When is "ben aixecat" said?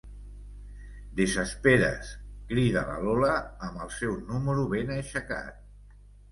4.75-5.65